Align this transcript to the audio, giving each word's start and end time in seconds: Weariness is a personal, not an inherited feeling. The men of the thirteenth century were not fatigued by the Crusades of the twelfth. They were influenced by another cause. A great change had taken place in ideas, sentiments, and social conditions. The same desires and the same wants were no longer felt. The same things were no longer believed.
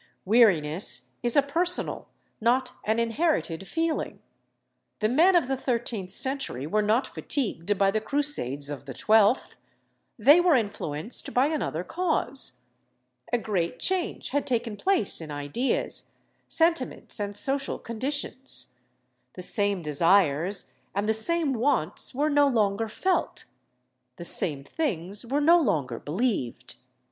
Weariness 0.25 1.13
is 1.21 1.37
a 1.37 1.43
personal, 1.43 2.07
not 2.41 2.71
an 2.85 2.97
inherited 2.97 3.67
feeling. 3.67 4.17
The 4.97 5.07
men 5.07 5.35
of 5.35 5.47
the 5.47 5.55
thirteenth 5.55 6.09
century 6.09 6.65
were 6.65 6.81
not 6.81 7.05
fatigued 7.05 7.77
by 7.77 7.91
the 7.91 8.01
Crusades 8.01 8.71
of 8.71 8.85
the 8.85 8.95
twelfth. 8.95 9.57
They 10.17 10.39
were 10.41 10.55
influenced 10.55 11.35
by 11.35 11.49
another 11.49 11.83
cause. 11.83 12.61
A 13.31 13.37
great 13.37 13.77
change 13.77 14.29
had 14.29 14.47
taken 14.47 14.75
place 14.75 15.21
in 15.21 15.29
ideas, 15.29 16.13
sentiments, 16.49 17.19
and 17.19 17.37
social 17.37 17.77
conditions. 17.77 18.79
The 19.33 19.43
same 19.43 19.83
desires 19.83 20.71
and 20.95 21.07
the 21.07 21.13
same 21.13 21.53
wants 21.53 22.15
were 22.15 22.31
no 22.31 22.47
longer 22.47 22.87
felt. 22.89 23.45
The 24.15 24.25
same 24.25 24.63
things 24.63 25.27
were 25.27 25.41
no 25.41 25.59
longer 25.61 25.99
believed. 25.99 26.77